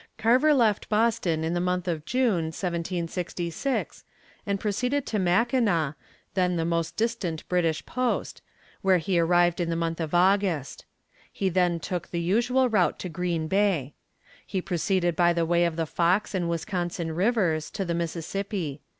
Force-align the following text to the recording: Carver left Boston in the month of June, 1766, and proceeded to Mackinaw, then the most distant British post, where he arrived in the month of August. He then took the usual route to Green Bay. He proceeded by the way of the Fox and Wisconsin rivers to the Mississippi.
Carver 0.17 0.51
left 0.51 0.89
Boston 0.89 1.43
in 1.43 1.53
the 1.53 1.59
month 1.59 1.87
of 1.87 2.05
June, 2.05 2.45
1766, 2.45 4.03
and 4.47 4.59
proceeded 4.59 5.05
to 5.05 5.19
Mackinaw, 5.19 5.93
then 6.33 6.55
the 6.55 6.65
most 6.65 6.95
distant 6.97 7.47
British 7.47 7.85
post, 7.85 8.41
where 8.81 8.97
he 8.97 9.19
arrived 9.19 9.61
in 9.61 9.69
the 9.69 9.75
month 9.75 9.99
of 10.01 10.15
August. 10.15 10.85
He 11.31 11.49
then 11.49 11.79
took 11.79 12.07
the 12.09 12.19
usual 12.19 12.67
route 12.67 12.97
to 12.97 13.09
Green 13.09 13.47
Bay. 13.47 13.93
He 14.43 14.59
proceeded 14.59 15.15
by 15.15 15.33
the 15.33 15.45
way 15.45 15.65
of 15.65 15.75
the 15.75 15.85
Fox 15.85 16.33
and 16.33 16.49
Wisconsin 16.49 17.11
rivers 17.13 17.69
to 17.69 17.85
the 17.85 17.93
Mississippi. 17.93 18.81